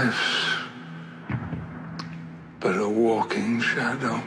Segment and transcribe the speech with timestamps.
[0.00, 0.64] life
[2.60, 4.18] but a walking shadow.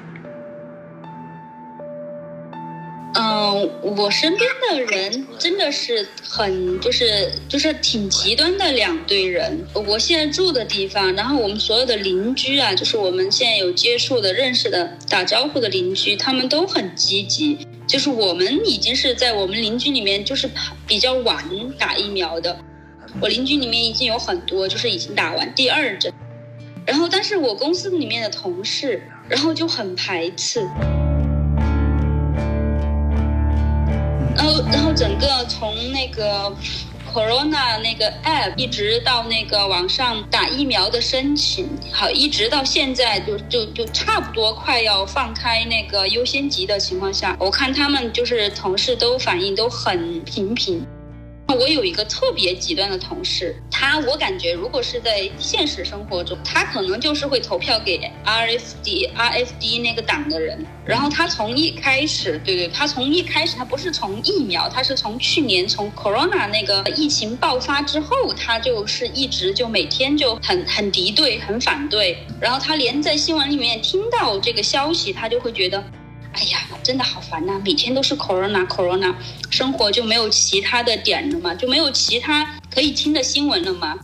[3.15, 9.65] 嗯，我身边的人真的是很就是就是挺极端的两对人。
[9.73, 17.67] 我现在住的地方，然后我们所有的邻居啊，就是我们现在有接触的、认识的、打招呼的邻居，他们都很积极。
[17.85, 20.49] 就是我们已经是在我们邻居里面，就是
[20.87, 21.43] 比较晚
[21.77, 22.57] 打疫苗的。
[23.21, 26.11] 我邻居里面已经有很多就是已经打完第二针，
[26.85, 30.67] 然后但是我公司里面的同事，然后就很排斥。
[34.35, 36.51] 然后，然后整个从那个
[37.13, 50.85] Corona 那个 App 一直到那个网上打疫苗的申请，好，一直到现在就就就差不多快要放开那个优先级的情况下，我看他们就是同事都反应都很平平。
[51.47, 60.65] 我有一个特别极端的同事，他我感觉如果是在现实生活中，他可能就是会投票给 R F D R F D 那个党的人。
[60.85, 72.17] 然后他从一开始，对对，他从一开始，他不是从疫苗，他是从去年从 Corona 那个疫情爆发之后，他就是一直就每天就很很敌对，很反对。
[72.41, 75.83] 然后他连在新闻里面听到这个消息，他就会觉得。
[76.33, 77.61] 哎呀，真的好烦呐！
[77.63, 79.13] 每天都是 corona corona，
[79.49, 83.95] 生活就没有其他的点了嘛，就没有其他可以听的新闻了吗？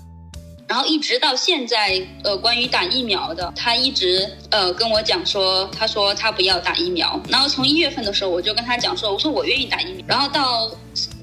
[0.68, 7.20] 然后一直到现在，呃，关于打疫苗的，他一直呃跟我讲说，他说他不要打疫苗。
[7.28, 10.06] 然后从一月份的时候，我就跟他讲说，我说我愿意打疫苗。
[10.08, 10.70] 然后到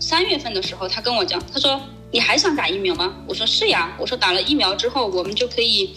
[0.01, 3.15] 三月份的时候，他跟我讲，他说你还想打疫苗吗？
[3.29, 5.95] 我说是呀，我说打了疫苗之后，我们就可以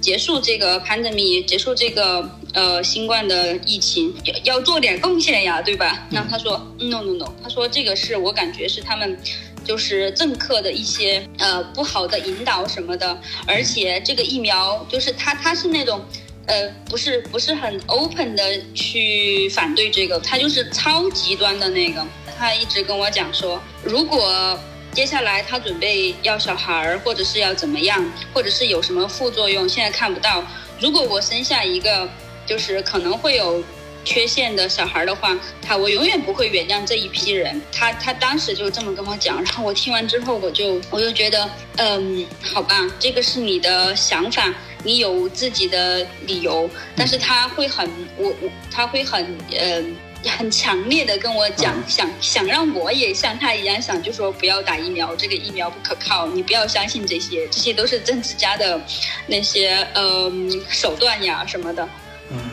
[0.00, 6.06] 结束这个 pandemic，结束这个呃新冠的疫情，要要做点贡献呀，对吧？
[6.10, 9.18] 那他说 no no no，他说这个是我感觉是他们。
[9.64, 16.04] 就是政客的一些呃不好的引导什么的，而且这个疫苗就是他他是那种
[16.46, 18.42] 呃不是不是很 open 的
[18.74, 22.04] 去反对这个，他就是超极端的那个。
[22.36, 24.58] 他一直跟我讲说，如果
[24.92, 28.04] 接下来他准备要小孩儿，或者是要怎么样，
[28.34, 30.42] 或者是有什么副作用，现在看不到。
[30.80, 32.08] 如果我生下一个，
[32.46, 33.62] 就是可能会有。
[34.04, 35.32] 缺陷的小孩的话，
[35.64, 37.62] 他我永远不会原谅这一批人。
[37.70, 49.24] 他他当时就这么跟我讲，然后我听完之后，我就我就觉得，嗯，好吧，这个是你的想法，你有自己的理由，但是他会很我我他会很
[49.56, 58.80] 嗯很强烈的跟我讲，想想让我也像他一样想，就说不要打疫苗，这个疫苗不可靠，你不要相信这些，这些都是政治家的
[59.28, 61.88] 那些嗯手段呀什么的。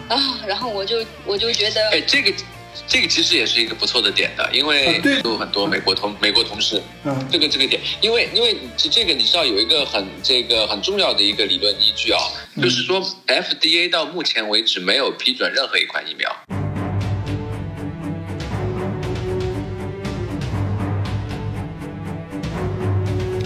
[0.08, 2.34] 啊，然后我就我就觉得，哎，这个
[2.88, 12.20] 这个其实也是一个不错的点的，因为有很多美国同美国同事，嗯，这个这个点，因为因为这个你知道有一个很这个很重要的一个理论依据啊，
[12.62, 16.59] 就是说 FDA 到目前为止没有批准任何一款疫苗。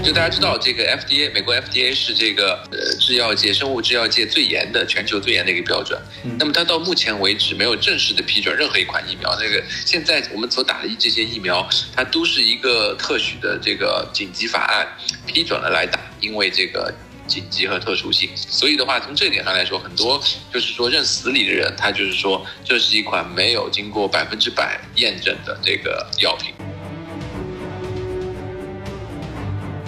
[0.04, 5.98] 就大家知道，这个 FDA 美国 FDA 是这个呃制药界生物制药界最严的全球最严的一个标准。
[6.38, 9.34] 那么它到目前为止没有正式的批准任何一款疫苗。
[9.40, 11.66] 那个现在我们所打的这些疫苗，
[11.96, 14.86] 它都是一个特许的这个紧急法案
[15.26, 16.94] 批准了来打，因为这个
[17.26, 18.30] 紧急和特殊性。
[18.36, 20.22] 所以的话，从这点上来说，很多
[20.54, 26.54] 就是说认死理的人，他就是说这是一款没有经过百分之百验证的这个药品。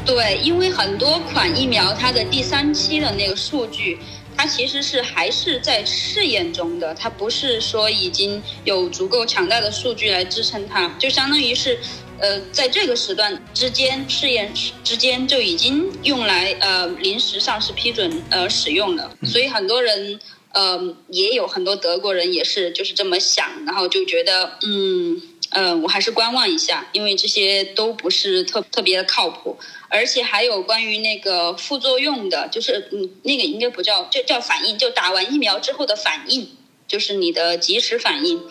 [0.05, 3.97] 对，因为很多款疫苗，它的第三期的那个数据，
[4.37, 11.79] 它其实是还是在试验中的，它不是说已经有足够强大的数据来支撑它，就相当于是，
[12.19, 20.19] 呃，在这个时段之间试验之间就已经用来呃临时上市批准呃使用了，所以很多人
[20.53, 25.19] 呃也有很多德国人也是就是这么想，然后就觉得嗯。
[25.57, 29.57] 嗯，我还是观望一下，因为这些都不是特特别的靠谱，
[29.87, 36.49] 而且还有关于那个副作用的，就是嗯，那个应该不叫，就叫反应，就打完疫苗之后的反应，
[36.89, 38.41] 就是你的及时反应，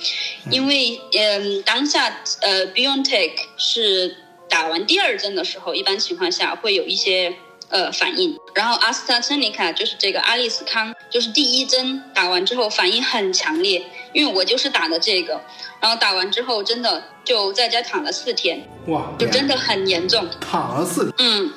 [0.50, 4.16] 因为嗯，当下呃，BioNTech 是
[4.48, 7.36] 打完第二针的时候，一般情况下会有一些。
[7.74, 8.38] 呃，反应。
[8.54, 15.40] 然后阿斯特森尼卡就是这个阿利斯康，就是第一针打完之后反应很强烈，因为我就是打的这个，
[15.80, 21.50] 然后打完之后真的就在家躺了四天，哇，就真的很严重，躺了四天，嗯，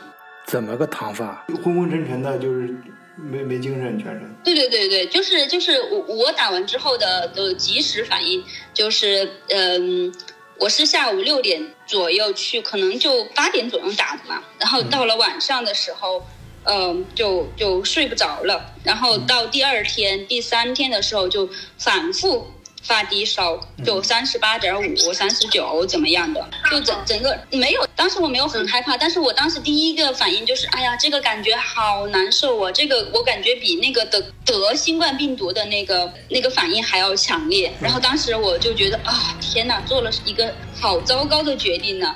[0.47, 1.45] 怎么个躺法？
[1.63, 2.75] 昏昏沉沉的，就是
[3.15, 4.35] 没没精神，全身。
[4.43, 8.43] 对对对对，就是就是我我打完之后的的及时反应，
[8.73, 10.11] 就是嗯。
[10.59, 14.44] 我是下午六点左右去，可能就八点左右打的嘛。
[14.57, 16.25] 然后到了晚上的时候，
[16.63, 18.74] 嗯、就就睡不着了。
[18.83, 22.51] 然后到第二天、第三天的时候就反复
[22.87, 27.85] 发低烧，就三十八点五、三十九怎么样的，就整整个没有。
[27.95, 32.71] 当时我没有很害怕，但是我当时第一个反应就是，哎呀，这个感觉好难受啊！
[32.71, 37.71] 这个我感觉比那个得得新冠病毒的那个那个反应还要强烈。
[37.81, 42.15] 然后当时我就觉得啊，天哪，做了一个好糟糕的决定呢。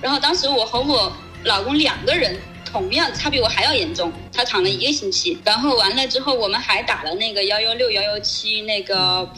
[0.00, 2.38] 然后当时我和我老公两个人。
[2.72, 5.38] 同样，他比我还要严重，他躺了一个星期。
[5.44, 9.30] 然后完了之后，我们还打了那个幺幺六幺幺七那个，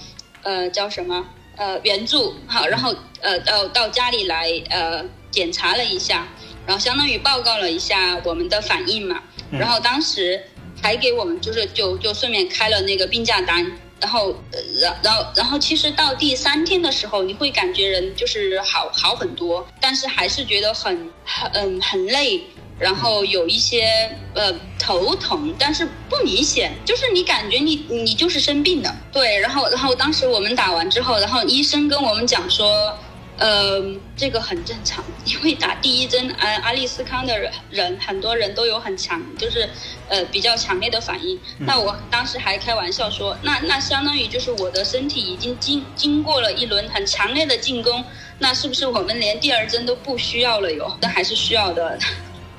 [0.44, 1.26] 呃，叫什么？
[1.56, 6.26] 呃，援助好，然后呃到到家里来呃检查了一下，
[6.67, 9.23] 然后相当于报告了一下我们的反应嘛。
[9.52, 10.43] 然后当时
[10.82, 13.70] 还给我们就是就就顺便开了那个病假单。
[14.00, 22.43] 然后呃然然后然后其实到第三天的时候，你会感觉人就是好好很多，但是还是觉得很很嗯很累。
[22.79, 29.38] 然后有一些呃头疼，但是不明显，就是你感觉你你就是生病了，对。
[29.38, 32.99] 然后然后当时我们打完之后，然后医生跟我们讲说，
[33.38, 33.81] 呃，
[34.17, 39.69] 这个很正常，因为打第一针阿阿利斯康的人人很多人都有很强，就是
[40.09, 41.38] 呃比较强烈的反应。
[41.59, 48.05] 那我当时还开玩笑说，那那相当于就是我的身体已经经经过了一轮很强烈的进攻，
[48.38, 50.97] 那是不是我们连第二针都不需要了哟？
[51.00, 51.99] 那还是需要的。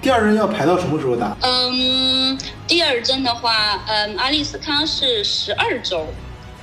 [0.06, 1.36] 第二针要排到什么时候打？
[1.42, 2.38] 嗯，
[2.68, 6.06] 第二针的话，嗯，阿利斯康是十二周。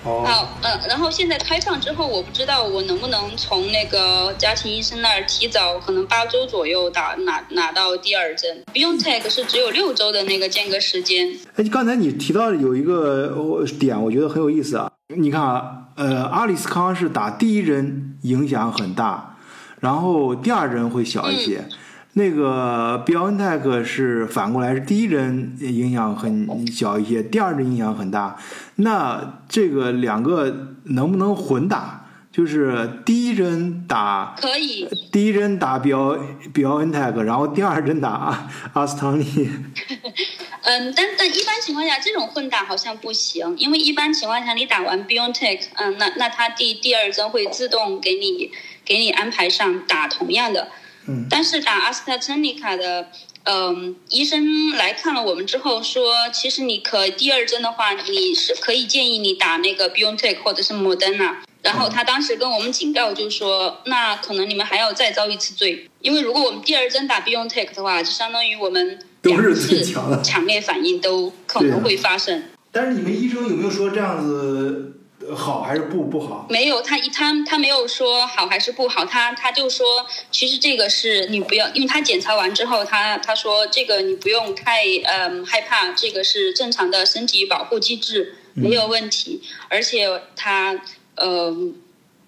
[0.04, 8.62] 哦，好，嗯，然后现在开放之后，我不知道我能不能从那个家庭医生那儿提早，可能八周左右打拿拿到第二针。
[8.72, 11.36] BioNTech 是只有六周的那个间隔时间。
[11.56, 14.88] 哎，刚才你提到有一个我点，我觉得很有意思啊。
[15.16, 15.64] 你看啊，
[15.96, 19.36] 呃，阿里斯康是打第一针影响很大，
[19.80, 21.64] 然后第二针会小一些。
[22.14, 28.36] 那个 BioNTech 是反过来，是第一针影响很小一些，第二针影响很大。
[28.76, 32.00] 那这个两个能不能混打？
[32.30, 36.18] 就是第一针打可以，第一针打 Bio
[36.54, 39.24] BioNTech，然后第二针打阿阿斯汤利。
[40.64, 48.50] 嗯，但但一般情况下，这种混打好像不行，因为一般情况下你打完 BioNTech，嗯，那那它第第二针会自动给你
[48.82, 50.68] 给你安排上打同样的。
[51.06, 53.08] 嗯，但是打阿斯特珍妮卡的，
[53.44, 61.36] 嗯，医生来看了我们之后说，其实你可第二针的话，你是可以建议你打那个 BioNTech 或者是 Moderna。
[61.62, 69.84] 然后他当时跟我们警告，就是说，那可能你们还要再遭一次罪，因为如果我们第二针打 BioNTech 的话，就相当于我们两次
[70.24, 72.42] 强烈反应都可能会发生。
[72.72, 75.01] 但是你们医生有没有说这样子呃
[75.34, 76.46] 好还是不不好？
[76.50, 89.42] 没有，他一他他没有说好还是不好，他他就说，其实这个是你不要，因为他检查完之后，他他说这个你不用太嗯害怕，这个是正常的身体保护机制，没有问题。
[89.68, 90.80] 而且他
[91.16, 91.76] 嗯，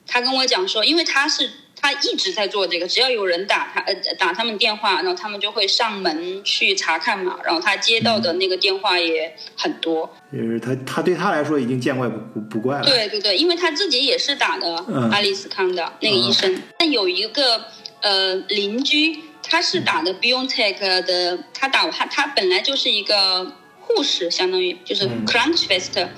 [0.06, 1.50] 他跟我讲说，因为他是
[1.84, 10.10] 他一直在做这个，只要有人打他呃打他们电话，然后他们就会上门去查看嘛，然后他接到的那个电话也很多。
[10.32, 12.84] 就是他他对他来说已经见怪不不不怪了。
[12.86, 15.10] 对对对，因为他自己也是打的嗯。
[15.10, 17.66] 阿里斯康的、那个医生，但有一个
[18.00, 23.52] 呃邻居，他是打的 BioNTech 的，他打他他本来就是一个
[23.82, 25.26] 护士，相当于就是嗯。
[25.26, 26.08] Crunchfest，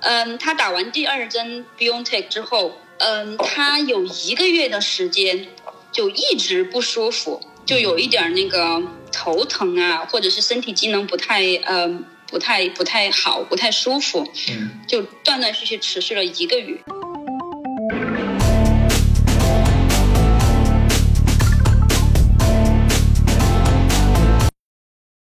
[0.00, 5.48] 嗯，他打完第二针 BioNTech 之后，嗯，他有一个月的时间
[5.92, 16.78] 就一直不舒服，就有一点那个头疼啊，或者是身体机能不太嗯、不太不太好，不太舒服，嗯就断断续续持续了一个月。